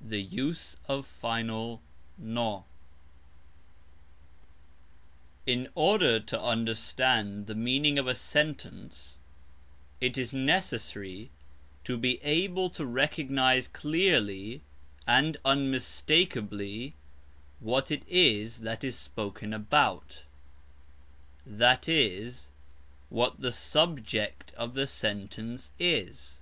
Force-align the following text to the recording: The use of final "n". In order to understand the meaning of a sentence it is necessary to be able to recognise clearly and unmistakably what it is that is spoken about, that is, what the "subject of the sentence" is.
The 0.00 0.20
use 0.20 0.76
of 0.88 1.06
final 1.06 1.80
"n". 2.20 2.64
In 5.46 5.68
order 5.76 6.18
to 6.18 6.42
understand 6.42 7.46
the 7.46 7.54
meaning 7.54 7.96
of 7.96 8.08
a 8.08 8.16
sentence 8.16 9.18
it 10.00 10.18
is 10.18 10.34
necessary 10.34 11.30
to 11.84 11.96
be 11.96 12.20
able 12.24 12.68
to 12.70 12.84
recognise 12.84 13.68
clearly 13.68 14.62
and 15.06 15.36
unmistakably 15.44 16.94
what 17.60 17.92
it 17.92 18.02
is 18.08 18.62
that 18.62 18.82
is 18.82 18.98
spoken 18.98 19.52
about, 19.54 20.24
that 21.46 21.88
is, 21.88 22.50
what 23.08 23.40
the 23.40 23.52
"subject 23.52 24.50
of 24.56 24.74
the 24.74 24.88
sentence" 24.88 25.70
is. 25.78 26.40